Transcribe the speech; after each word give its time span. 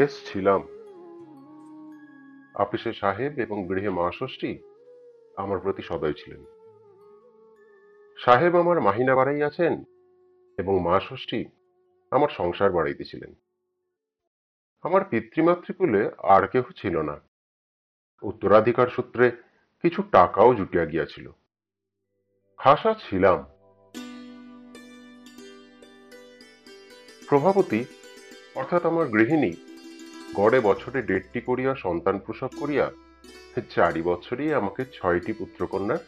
বেশ 0.00 0.32
ছিলাম। 0.32 0.68
আপিসে 2.54 2.92
সাহেব 2.92 3.38
এবং 3.38 3.68
গৃহে 3.68 3.90
মা 3.90 4.10
ষষ্ঠী 4.12 4.58
আমার 5.36 5.58
প্রতি 5.58 5.82
সদয় 5.82 6.12
ছিলেন। 6.12 6.44
সাহেব 8.24 8.60
আমার 8.60 8.80
মাহিনা 8.80 9.14
বাড়াইয়াছেন 9.14 9.84
এবং 10.58 10.80
মা 10.80 11.00
ষষ্ঠী 11.00 11.44
আমার 12.10 12.28
সংসার 12.28 12.72
বাড়াইতেছিলেন 12.72 13.34
আমার 14.82 15.04
পিতৃমাতৃকুলে 15.04 16.10
আর 16.18 16.46
কেহ 16.46 16.62
ছিল 16.76 17.02
না। 17.02 17.20
উত্তরাধিকার 18.22 18.88
সূত্রে 18.88 19.30
কিছু 19.82 20.02
টাকাও 20.02 20.54
জুটিয়া 20.54 20.84
গিয়াছিল। 20.84 21.30
খাসা 22.58 22.94
ছিলাম। 22.94 23.44
প্রভাবতী 27.28 27.84
অর্থাৎ 28.54 28.86
আমার 28.86 29.06
গৃহিণী 29.06 29.69
গড়ে 30.34 30.60
বছরে 30.60 31.02
দেড়টি 31.02 31.40
করিয়া 31.40 31.74
সন্তান 31.74 32.18
প্রসব 32.18 32.48
করিয়া 32.58 32.90
চারি 33.74 34.02
বছরেই 34.02 34.54
আমাকে 34.54 34.84
ছয়টি 34.84 35.32
পুত্রকন্যার 35.32 35.98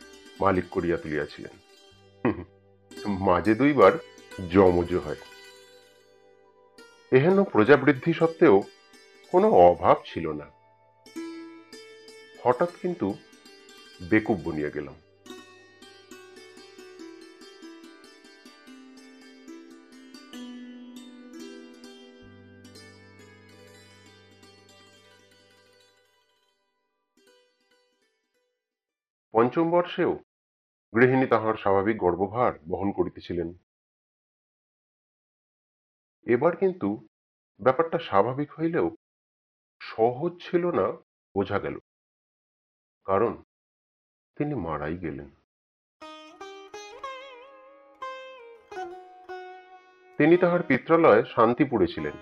মালিক 0.41 0.65
করিয়া 0.71 0.97
তুলিয়াছিলেন। 0.97 1.55
মাঝে 3.07 3.55
দুইবার 3.55 3.93
যমজ 4.53 4.95
হয়। 4.95 5.17
এহেন 7.13 7.45
প্রজাবৃদ্ধি 7.45 8.13
সত্ত্বেও 8.13 8.63
কোনো 9.33 9.51
অভাব 9.51 9.97
ছিল 10.07 10.33
না। 10.33 10.51
হঠাৎ 12.45 12.69
কিন্তু 12.83 13.15
বেকুব 14.11 14.41
বনিয়া 14.45 14.71
গেলাম। 14.71 14.95
পঞ্চম 29.53 29.71
বর্ষেও 29.77 30.13
গৃহিণী 30.93 31.27
তাহার 31.33 31.57
স্বাভাবিক 31.63 31.97
গর্ভভার 32.05 32.53
বহন 32.71 32.89
করিতেছিলেন। 32.99 33.49
এবার 36.27 36.53
কিন্তু 36.57 36.89
ব্যাপারটা 37.61 37.99
স্বাভাবিক 38.09 38.49
হইলেও 38.59 38.87
সহজ 39.81 40.33
ছিল 40.47 40.65
না 40.79 40.87
বোঝা 41.35 41.59
গেল, 41.65 41.77
কারণ 43.07 43.33
তিনি 44.37 44.55
মারাই 44.67 44.97
গেলেন। 45.05 45.29
তিনি 50.19 50.35
তাহার 50.43 50.63
পিত্রালয়ে 50.69 51.23
শান্তিপুরে 51.35 51.87
ছিলেন 51.95 52.17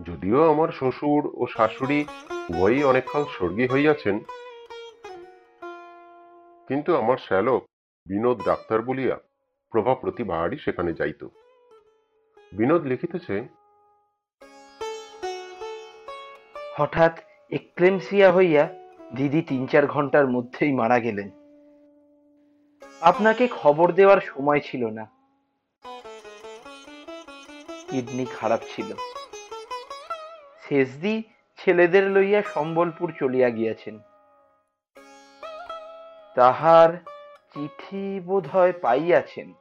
যদিও 0.00 0.38
আমার 0.52 0.70
শ্বশুর 0.78 1.22
ও 1.40 1.42
শাশুড়ি 1.54 1.98
উভয়ই 2.50 2.82
অনেককাল 2.90 3.22
স্বর্গী 3.34 3.66
হইয়াছেন 3.74 4.16
কিন্তু 6.68 6.96
আমার 6.96 7.16
শ্যালক 7.16 7.62
বিনোদ 8.06 8.44
ডাক্তার 8.44 8.82
বলিয়া 8.82 9.16
প্রভা 9.70 9.94
প্রতিবারই 9.94 10.58
সেখানে 10.58 10.92
যাইত। 10.92 11.28
বিনোদ 12.52 12.82
লিখিতেছে, 12.82 13.48
হঠাৎ 16.76 17.18
এক্লেমসিয়া 17.50 18.32
হইয়া 18.32 18.68
দিদি 19.14 19.42
তিন 19.42 19.66
চার 19.66 19.86
ঘণ্টার 19.86 20.26
মধ্যেই 20.28 20.72
মারা 20.72 20.98
গেলেন। 20.98 21.30
আপনাকে 23.00 23.48
খবর 23.50 23.92
দেওয়ার 23.92 24.20
সময় 24.20 24.60
ছিল 24.60 24.86
না। 24.86 25.04
কিডনি 27.90 28.26
খারাপ 28.40 28.60
ছিল। 28.76 28.94
শেষদি 30.68 31.22
ছেলেদের 31.56 32.04
লইয়া 32.10 32.42
সম্বলপুর 32.42 33.12
চলিয়া 33.18 33.50
গিয়াছেন। 33.50 33.98
তাহার 36.36 36.88
চিঠি 37.54 38.20
বোধ 38.20 38.48
হয় 38.48 38.72
পাইয়াছেন। 38.72 39.52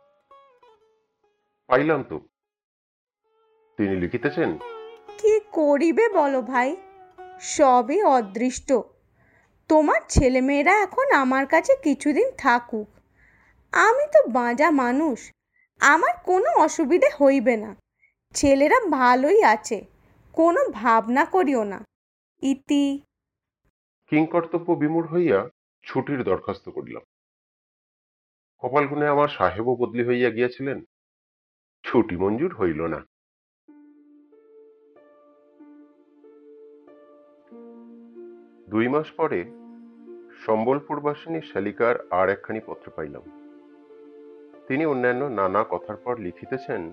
পাইলাম 1.68 2.04
তো। 2.04 2.20
তিনি 3.78 3.96
লিখিতেছেন? 3.96 4.58
কি 5.18 5.40
করিবে 5.52 6.10
বলো 6.10 6.42
ভাই? 6.42 6.76
সবই 7.40 8.04
অদৃষ্ট। 8.04 8.74
তোমার 9.68 10.02
ছেলেমেয়েরা 10.10 10.82
এখন 10.82 11.12
আমার 11.12 11.46
কাছে 11.46 11.74
কিছুদিন 11.84 12.32
থাকুক। 12.38 12.88
আমি 13.72 14.08
তো 14.08 14.30
বাঁজা 14.30 14.72
মানুষ 14.72 15.32
আমার 15.80 16.14
কোনো 16.24 16.50
অসুবিধে 16.58 17.10
হইবে 17.24 17.58
না। 17.58 17.76
ছেলেরা 18.34 18.90
ভালোই 18.90 19.44
আছে 19.44 19.86
কোনো 20.34 20.66
ভাবনা 20.72 21.26
করিও 21.26 21.64
না। 21.64 21.86
ইতি 22.42 23.02
কিংকর্তব্য 24.08 24.74
বিমূঢ় 24.74 25.08
হইয়া 25.08 25.50
ছুটির 25.86 26.24
দরখাস্ত 26.24 26.70
করিলাম। 26.70 27.04
কপালগুনে 28.60 29.08
আমার 29.08 29.28
সাহেবও 29.28 29.76
বদলি 29.76 30.04
হইয়া 30.04 30.30
গিয়াছিলেন। 30.30 30.84
ছুটি 31.84 32.18
মঞ্জুর 32.18 32.54
হইল 32.56 32.82
না। 32.82 33.00
দুই 38.70 38.88
মাস 38.88 39.12
পরে 39.12 39.40
সম্বলপুরবাসিনী 40.46 41.42
শালিকার 41.54 41.96
আর 42.12 42.30
একখানি 42.30 42.60
পত্র 42.66 42.92
পাইলাম। 42.96 43.24
তিনি 44.68 44.86
অন্যান্য 44.86 45.26
নানা 45.26 45.66
কথার 45.70 45.96
পর 45.96 46.20
লিখিতেছেন 46.20 46.92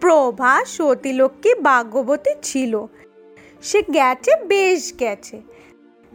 প্রভা 0.00 0.64
সতীলক্ষ্মী 0.64 1.54
ভাগ্যবতী 1.54 2.30
ছিল। 2.42 2.86
সে 3.62 3.82
গেছে, 3.82 4.44
বেশ 4.44 4.94
গেছে। 4.98 5.42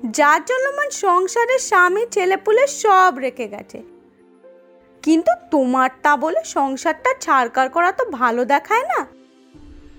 যা 0.05 0.39
চলমান 0.45 0.89
সংসারের 0.89 1.59
স্বামী 1.59 2.05
ছেলেপুলে 2.11 2.67
সব 2.67 3.13
রেখে 3.17 3.47
গেছে। 3.47 3.83
কিন্তু 5.03 5.31
তোমার 5.51 5.89
তা 6.01 6.17
বলে 6.17 6.43
সংসারটা 6.43 7.13
ছাড়কার 7.13 7.69
করা 7.69 7.91
তো 7.91 8.05
ভালো 8.05 8.45
দেখায় 8.45 8.83
না? 8.83 9.07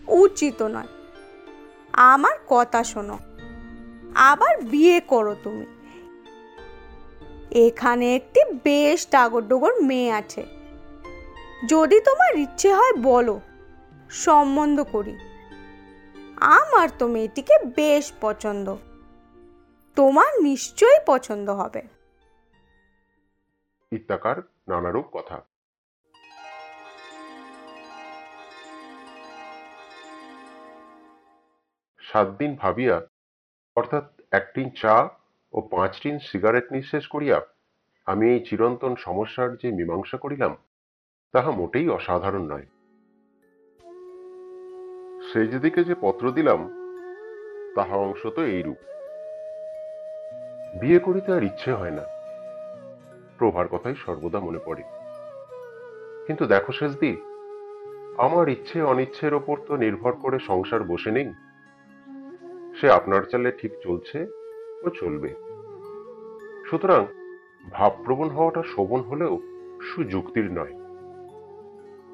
উচিত 0.09 0.63
নয়। 0.63 0.87
আমার 1.93 2.37
কথা 2.49 2.85
শোনো। 2.85 3.19
আবার 4.15 4.63
বিয়ে 4.63 5.01
করো 5.01 5.37
তুমি। 5.45 5.67
এখানে 7.51 8.17
একটি 8.17 8.41
বেশ 8.65 9.07
ডোগর 9.49 9.83
মেয়ে 9.83 10.13
আছে। 10.13 10.47
যদি 11.69 12.01
তোমার 12.01 12.39
ইচ্ছে 12.39 12.75
হয় 12.75 12.93
বলো, 12.93 13.41
সম্বন্ধ 14.11 14.81
করি। 14.81 15.17
আমার 16.37 16.89
তো 16.99 17.09
মেয়েটিকে 17.09 17.59
বেশ 17.77 18.13
পছন্দ। 18.21 18.77
তোমার 19.99 20.33
নিশ্চয়ই 20.43 21.01
পছন্দ 21.07 21.51
হবে। 21.51 21.83
ইত্যাকার 23.93 24.37
নানারূপ 24.69 25.07
কথা। 25.13 25.39
সাত 32.01 32.29
দিন 32.29 32.57
ভাবিয়া, 32.57 32.97
অর্থাৎ 33.77 34.07
এক 34.31 34.47
টিন 34.55 34.69
চা 34.71 34.97
ও 35.53 35.59
পাঁচ 35.61 35.93
টিন 36.01 36.17
সিগারেট 36.19 36.67
নিঃশেষ 36.73 37.05
করিয়া 37.07 37.39
আমি 38.07 38.25
এই 38.35 38.41
চিরন্তন 38.45 38.93
সমস্যার 38.97 39.57
যে 39.57 39.69
মীমাংসা 39.73 40.19
করিলাম, 40.19 40.53
তাহা 41.33 41.51
মোটেই 41.51 41.89
অসাধারণ 41.89 42.45
নয়। 42.53 42.67
সেই 45.29 45.49
যে 45.89 45.95
পত্র 46.01 46.25
দিলাম, 46.31 46.61
তাহা 47.75 47.97
অংশ 47.97 48.23
তো 48.37 48.43
এইরূপ। 48.57 48.81
বিয়ে 50.77 50.99
করিতে 50.99 51.33
আর 51.33 51.43
ইচ্ছে 51.43 51.73
হয় 51.73 51.91
না। 51.91 52.03
প্রভার 53.39 53.69
কথাই 53.69 53.95
সর্বদা 53.95 54.41
মনে 54.41 54.59
পড়ে। 54.65 54.83
কিন্তু 56.27 56.47
দেখো 56.47 56.73
শেষদি, 56.73 57.17
আমার 58.19 58.49
ইচ্ছে 58.49 58.83
অনিচ্ছের 58.83 59.35
ওপর 59.35 59.57
তো 59.67 59.77
নির্ভর 59.77 60.13
করে 60.13 60.39
সংসার 60.39 60.83
বসে 60.83 61.11
নেই। 61.11 61.33
সে 62.81 62.91
আপনার 62.91 63.23
চালে 63.23 63.53
ঠিক 63.53 63.73
চলছে 63.83 64.27
ও 64.83 64.89
চলবে। 64.89 65.35
সুতরাং 66.71 67.07
ভাবপ্রবণ 67.71 68.29
হওয়াটা 68.29 68.63
শোভন 68.63 69.01
হলেও 69.01 69.39
সুযুক্তির 69.83 70.53
নয়। 70.53 70.79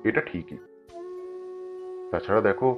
এটা 0.04 0.20
ঠিকই। 0.20 0.56
তাছাড়া 2.10 2.40
দেখো, 2.40 2.76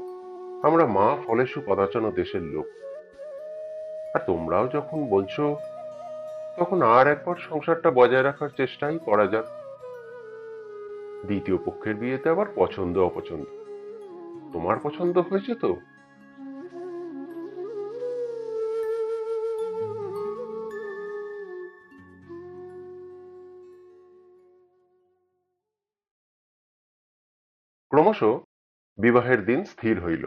আমরা 0.62 0.87
মা 0.87 1.17
ফলে 1.26 1.46
সুপদাচন 1.46 2.11
দেশের 2.11 2.43
লোক। 2.43 2.67
আর 4.17 4.21
তোমরাও 4.27 4.69
যখন 4.69 5.09
বলছো, 5.09 5.57
তখন 6.57 6.83
আর 6.83 7.07
একবার 7.07 7.37
সংসারটা 7.37 7.91
বজায় 7.91 8.23
রাখার 8.23 8.49
চেষ্টাই 8.57 8.99
করা 8.99 9.27
যাক। 9.27 9.47
দ্বিতীয় 11.27 11.57
পক্ষের 11.65 11.95
বিয়েতে 11.95 12.29
আবার 12.29 12.47
পছন্দ, 12.55 12.99
অপছন্দ? 12.99 13.47
তোমার 14.53 14.77
পছন্দ 14.83 15.19
হয়েছে 15.19 15.55
তো? 15.55 15.75
ক্রমশ 27.91 28.21
বিবাহের 28.99 29.45
দিন 29.45 29.65
স্থির 29.65 30.01
হইল। 30.01 30.25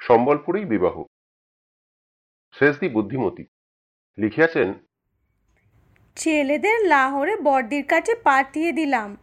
সম্বলপুরেই 0.00 0.64
বিবাহ। 0.64 1.04
শেষদি 2.54 2.88
বুদ্ধিমতী। 2.88 3.44
লিখিয়াছেন 4.18 4.68
ছেলেদের 6.16 6.78
লাহোরে 6.84 7.34
বর্দির 7.36 7.84
কাছে 7.84 8.12
পাঠিয়ে 8.14 8.72
দিলাম। 8.72 9.16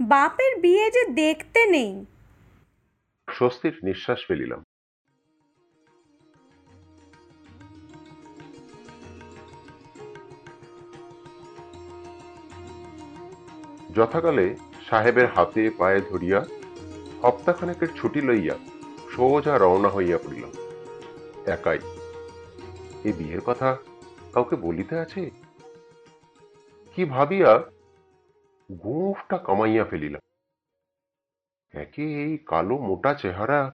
বাপের 0.00 0.52
বিয়ে 0.60 0.90
যে 0.90 1.02
দেখতে 1.04 1.66
নেই। 1.66 1.92
স্বস্তির 3.28 3.74
নিঃশ্বাস 3.84 4.20
ফেলিলাম। 4.28 4.62
যথাকালে 13.94 14.46
সাহেবের 14.90 15.26
হাতে 15.26 15.70
পায়ে 15.78 16.00
ধরিয়া 16.00 16.40
হপ্তাখানেকের 17.22 17.90
ছুটি 17.96 18.20
লইয়া 18.20 18.56
সোজা 19.10 19.58
রওনা 19.58 19.88
হইয়া 19.88 20.18
পড়িলাম। 20.18 20.52
একাই 21.46 21.78
এই 23.04 23.12
বিয়ের 23.12 23.40
কথা 23.40 23.76
কাউকে 24.32 24.56
বলিতে 24.56 24.98
আছে? 24.98 25.30
কি 26.94 27.04
ভাবিয়া 27.04 27.70
গোঁফটা 28.72 29.38
কামাইয়া 29.38 29.84
ফেলিলাম। 29.84 30.20
একে 31.72 32.04
এই 32.24 32.38
কালো 32.46 32.78
মোটা 32.78 33.14
চেহারা 33.14 33.72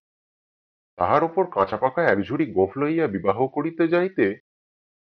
তাহার 0.96 1.24
উপর 1.24 1.46
কাঁচা 1.46 1.76
পাকা 1.76 2.02
একঝুড়ি 2.02 2.46
গোঁফ 2.52 2.78
লইয়া 2.78 3.06
বিবাহ 3.06 3.46
করিতে 3.46 3.88
যাইতে 3.88 4.26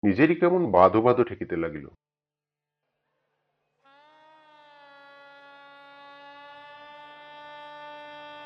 নিজেরই 0.02 0.34
কেমন 0.34 0.70
বাধো 0.70 1.02
বাধো 1.02 1.24
ঠেকিতে 1.24 1.56
লাগিল। 1.56 1.86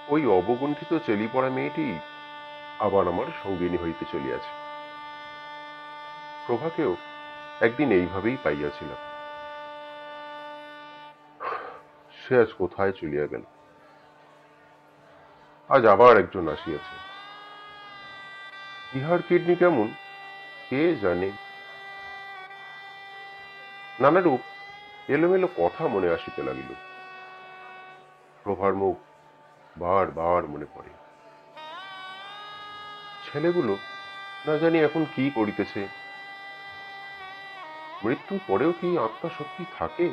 ওই 0.09 0.27
অবগুণ্ঠিত 0.27 0.99
চেলি 1.07 1.29
পড়া 1.33 1.51
মেয়েটি 1.51 1.87
আবার 2.79 3.09
আমার 3.09 3.27
সঙ্গিনী 3.45 3.77
হইতে 3.77 4.05
চলিয়াছে। 4.13 4.72
প্রভাকেও 6.47 6.97
একদিন 7.61 7.93
এইভাবেই 7.93 8.37
পাইয়াছিলাম। 8.45 8.97
সে 12.13 12.41
আজ 12.41 12.53
কোথায় 12.59 12.93
চলিয়া 12.93 13.27
গেল? 13.27 13.43
আজ 15.69 15.87
আবার 15.87 16.19
একজন 16.19 16.49
আসিয়াছে। 16.49 16.97
ইহার 18.99 19.19
কিডনি 19.29 19.55
কেমন, 19.55 19.89
কে 20.71 20.97
জানে? 20.97 21.31
নানারূপ 24.01 24.41
এলোমেলো 25.09 25.49
কথা 25.57 25.87
মনে 25.89 26.11
আসিতে 26.11 26.43
লাগিল। 26.43 26.75
প্রভার 28.43 28.75
মুখ 28.75 28.97
বার 29.79 30.11
বার 30.11 30.47
মনে 30.47 30.65
পড়ে। 30.75 30.89
ছেলেগুলো 33.33 33.77
না 34.47 34.59
জানি 34.59 34.79
এখন 34.79 35.05
কি 35.17 35.31
করিতেছে। 35.31 36.02
মৃত্যুর 38.05 38.41
পরেও 38.47 38.73
কি 38.73 38.99
আত্মা 38.99 39.31
সত্যি 39.39 39.65
থাকে? 39.79 40.11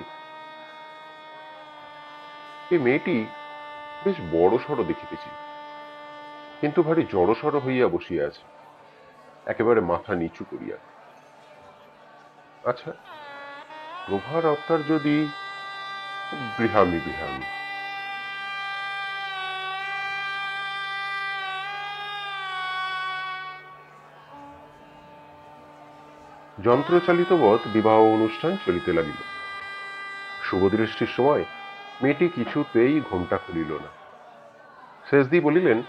এ 2.72 2.80
মেয়েটি 2.80 3.26
বেশ 4.04 4.16
বড় 4.32 4.58
সড়ো 4.58 4.84
দেখিতেছি। 4.84 5.30
কিন্তু 6.62 6.84
ভারী 6.84 7.04
জড়সড় 7.04 7.60
হইয়া 7.60 7.88
বসিয়া 7.88 8.28
আছে। 8.28 8.42
একেবারে 9.46 9.82
মাথা 9.82 10.16
নিচু 10.16 10.46
করিয়া। 10.52 10.78
আচ্ছা 12.70 12.92
প্রভার 14.08 14.52
আত্মার 14.52 14.80
যদি 14.84 15.28
গৃহামী 16.60 17.00
গৃহামি 17.06 17.59
যন্ত্রচালিতবৎ 26.64 27.60
বিবাহ 27.66 27.98
অনুষ্ঠান 28.02 28.58
চলিতে 28.66 28.94
লাগিল। 28.94 29.22
শুভদৃষ্টির 30.44 31.08
সময় 31.08 31.46
মেয়েটি 32.02 32.28
কিছুতেই 32.28 33.02
ঘোমটা 33.10 33.38
খুলিল 33.38 33.74
না। 33.74 33.88
শেষদি 35.10 35.40
বলিলেন 35.40 35.82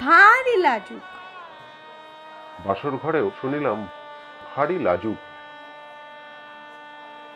ভারী 0.00 0.56
লাজুক। 0.56 1.00
বাসর 2.66 2.90
ঘরেও 3.02 3.30
শুনিলাম 3.40 3.88
ভারী 4.56 4.78
লাজুক। 4.78 5.16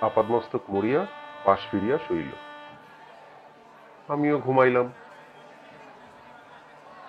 আপাদমস্তক 0.05 0.71
মরিয়া 0.71 1.07
পাশ 1.45 1.59
ফিরিয়া 1.71 1.99
শুইল। 2.09 2.31
আমিও 4.09 4.39
ঘুমাইলাম। 4.39 4.93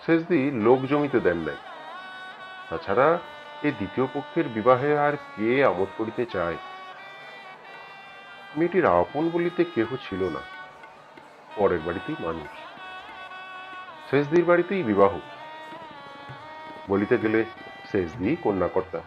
শেষদি 0.06 0.51
লোক 0.51 0.80
জমিতে 0.86 1.19
দেন 1.19 1.38
নাই। 1.38 1.56
তাছাড়া 2.69 3.19
এই 3.63 3.71
দ্বিতীয় 3.71 4.07
পক্ষের 4.13 4.47
বিবাহে 4.47 4.99
আর 4.99 5.13
কে 5.13 5.65
আমোদ 5.65 5.87
করিতে 5.97 6.25
চায়? 6.25 6.57
মেয়েটির 8.57 8.85
আপন 8.85 9.29
বলিতে 9.29 9.63
কেহ 9.63 9.95
ছিল 10.09 10.29
না। 10.29 10.39
পরের 11.55 11.79
বাড়িতেই 11.79 12.15
মানুষ। 12.19 12.47
শেষদির 14.09 14.45
বাড়িতেই 14.45 14.83
বিবাহ। 14.83 15.19
বলিতে 16.87 17.17
গেলে 17.17 17.45
শেষদি 17.91 18.35
কন্যাকর্তা। 18.35 18.99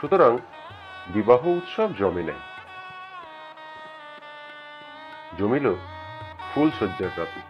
সুতরাং 0.00 0.38
বিবাহ 1.08 1.46
উৎসব 1.46 1.96
জমে 1.96 2.22
নেয়। 2.22 2.40
জমিল 5.38 5.74
ফুল 6.54 6.70
সজ্জার 6.80 7.18
রাতে 7.18 7.49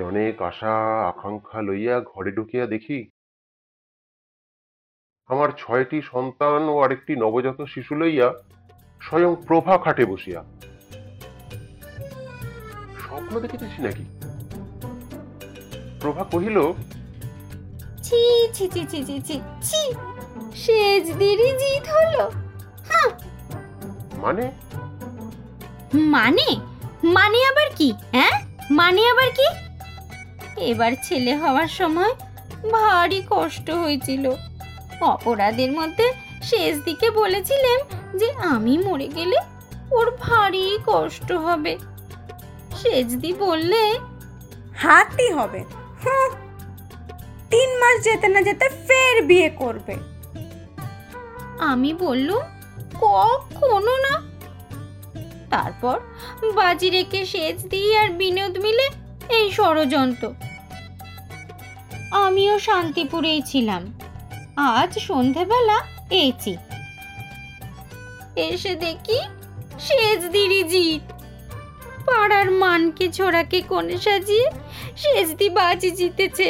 অনেক 0.00 0.42
আশা 0.42 0.74
আকাঙ্ক্ষা 1.10 1.62
লইয়া 1.62 2.00
ঘরে 2.00 2.30
ঢুকিয়া 2.32 2.66
দেখি 2.66 2.98
আমার 5.28 5.48
ছয়টি 5.58 6.02
সন্তান 6.02 6.62
ও 6.62 6.74
আরেকটি 6.84 7.12
নবজাত 7.16 7.58
শিশু 7.64 7.94
লইয়া 7.94 8.28
স্বয়ং 9.00 9.36
প্রভা 9.46 9.78
খাটে 9.78 10.04
বসিয়া। 10.04 10.40
স্বপ্ন 13.02 13.40
দেখিতেছি 13.40 13.78
নাকি? 13.82 14.04
প্রভা 16.00 16.22
কহিল 16.24 16.58
ছি 18.02 18.22
ছি 18.52 18.68
ছি 18.68 18.82
ছি 18.90 19.00
ছি 19.04 19.20
ছি 19.20 19.36
ছি 19.62 19.82
সেজ 20.54 21.04
দিরি 21.16 21.50
জিত 21.60 21.84
হলো। 21.88 22.24
মানে? 24.16 24.50
মানে? 25.94 26.48
মানে 27.04 27.38
আবার 27.46 27.68
কি 27.76 27.88
হ্যাঁ? 28.12 28.34
মানে 28.70 29.02
আবার 29.08 29.30
কি? 29.30 29.69
এবার 30.60 30.92
ছেলে 31.02 31.32
হওয়ার 31.36 31.68
সময় 31.68 32.14
ভারী 32.72 33.22
কষ্ট 33.30 33.70
হয়েছিল। 33.70 34.24
অপরাধের 35.00 35.72
মধ্যে 35.72 36.12
শেষ 36.42 36.72
দিকে 36.84 37.10
বলেছিলেন 37.10 37.78
যে 38.18 38.32
আমি 38.32 38.78
মরে 38.78 39.08
গেলে 39.08 39.38
ওর 39.90 40.16
ভারী 40.20 40.78
কষ্ট 40.86 41.32
হবে। 41.32 41.78
সেজদি 42.76 43.32
বললে 43.32 43.98
হাতি 44.76 45.32
হবে। 45.32 45.64
তিন 47.50 47.70
মাস 47.78 48.04
যেতে 48.04 48.28
না 48.28 48.42
যেতে 48.42 48.68
ফের 48.68 49.16
বিয়ে 49.22 49.48
করবে। 49.48 49.94
আমি 51.58 51.94
বললুম 51.94 52.42
কখনো 53.00 53.94
না। 53.96 54.14
তারপর 55.50 55.96
বাজি 56.54 56.90
রেখে 56.90 57.26
সেচ 57.26 57.62
দিয়ে 57.62 57.98
আর 57.98 58.10
বিনোদ 58.10 58.58
মিলে 58.58 58.86
এই 59.36 59.52
ষড়যন্ত্র 59.52 60.32
আমিও 62.12 62.54
শান্তিপুরেই 62.66 63.40
ছিলাম। 63.50 63.82
আজ 64.74 64.92
সন্ধেবেলা 65.08 65.78
এছি 66.24 66.52
এসে 68.46 68.72
দেখি 68.84 69.18
সেচ 69.86 70.20
দিরি 70.34 70.62
জিত। 70.72 71.04
পাড়ার 72.06 72.48
মানকে 72.62 73.06
ছোড়াকে 73.16 73.58
কোণে 73.70 73.96
সাজিয়ে 74.04 74.46
সেচদি 75.00 75.48
বাজি 75.56 75.90
জিতেছে। 75.98 76.48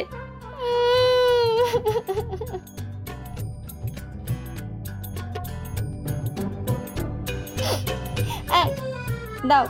দাও 9.51 9.67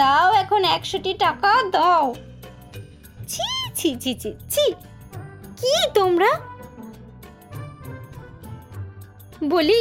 দাও 0.00 0.28
এখন 0.42 0.62
একশোটি 0.76 1.12
টাকা, 1.24 1.52
দাও। 1.74 2.04
ছি 3.32 3.46
ছি 3.78 3.90
ছি 4.02 4.12
ছি 4.22 4.30
ছি। 4.52 4.64
কি 5.60 5.72
তোমরা? 5.98 6.30
বলি 9.52 9.80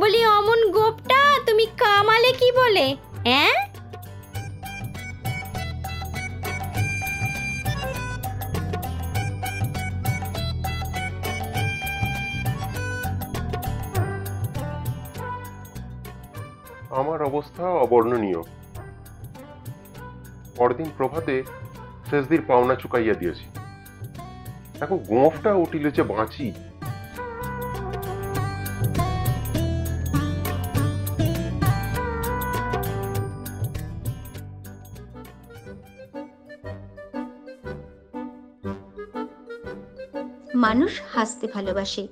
বলি 0.00 0.20
অমন 0.36 0.60
গোপটা, 0.76 1.20
তুমি 1.46 1.64
কামালে 1.80 2.30
কি 2.40 2.48
বলে? 2.60 2.86
হ্যাঁ 3.28 3.56
আমার 17.00 17.18
অবস্থা 17.30 17.64
অবর্ণনীয়। 17.84 18.40
পরদিন 20.56 20.88
প্রভাতে 20.98 21.34
শেষদির 22.08 22.42
পাওনা 22.48 22.74
চুকাইয়া 22.82 23.14
দিয়েছি। 23.20 23.46
এখন 24.84 24.98
গোঁফটা 25.12 25.50
উঠিলে 25.64 25.90
যে 25.96 26.02
বাঁচি। 26.12 26.46
মানুষ 40.64 40.92
হাসতে 41.14 41.46
ভালোবাসে। 41.54 42.04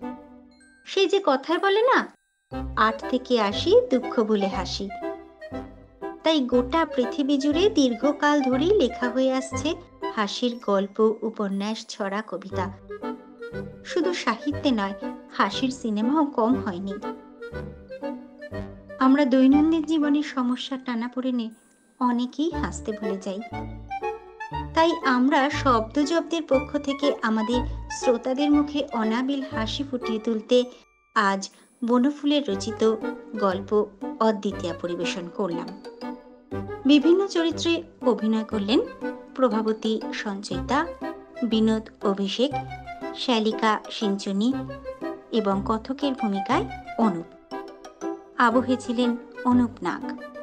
সে 0.87 1.03
যে 1.13 1.19
কথায় 1.31 1.61
বলে 1.65 1.83
না, 1.91 1.99
আট 2.87 2.97
থেকে 3.11 3.35
আসি 3.51 3.73
দুঃখ 3.93 4.13
ভুলে 4.29 4.49
হাসি। 4.57 4.87
তাই 6.25 6.39
গোটা 6.53 6.81
পৃথিবী 6.95 7.37
জুড়ে 7.39 7.65
দীর্ঘকাল 7.79 8.37
ধরেই 8.41 8.75
লেখা 8.83 9.07
হয়ে 9.15 9.33
আসছে 9.41 9.69
হাসির 10.17 10.61
গল্প 10.67 11.15
উপন্যাস 11.23 11.87
ছড়া 11.89 12.23
কবিতা। 12.29 12.73
শুধু 13.85 14.15
সাহিত্যে 14.15 14.71
নয় 14.71 14.95
হাসির 15.33 15.71
সিনেমাও 15.71 16.25
কম 16.25 16.55
হয়নি। 16.55 16.93
আমরা 18.99 19.25
দৈনন্দিন 19.25 19.83
জীবনের 19.83 20.23
সমস্যা 20.23 20.43
সমস্যার 20.43 20.79
টানাপোড়েনে 20.85 21.51
অনেকেই 22.01 22.51
হাসতে 22.51 22.93
ভুলে 22.93 23.17
যাই। 23.17 23.41
তাই 24.75 24.93
আমরা 25.05 25.51
শব্দজব্দের 25.51 26.43
পক্ষ 26.43 26.79
থেকে 26.79 27.17
আমাদের 27.23 27.89
শ্রোতাদের 27.91 28.51
মুখে 28.51 28.89
অনাবিল 28.93 29.43
হাসি 29.51 29.85
ফুটিয়ে 29.91 30.19
তুলতে 30.19 30.65
আজ 31.15 31.51
বনফুলের 31.85 32.43
রচিত 32.49 32.95
গল্প 33.41 33.87
অদ্বিতীয়া 34.21 34.75
পরিবেশন 34.75 35.29
করলাম। 35.29 35.69
বিভিন্ন 36.87 37.27
চরিত্রে 37.27 37.83
অভিনয় 38.03 38.45
করলেন 38.45 38.81
প্রভাবতী 39.37 39.95
সঞ্চয়িতা 40.15 40.79
বিনোদ 41.43 41.85
অভিষেক 42.03 42.51
শ্যালিকা 43.15 43.73
সিঞ্চনী 43.91 44.49
এবং 45.33 45.57
কথকের 45.67 46.13
ভূমিকায় 46.13 46.65
অনুপ। 46.99 47.29
আবহে 48.39 48.77
ছিলেন 48.77 49.11
অনুপ 49.45 49.73
নাগ। 49.83 50.36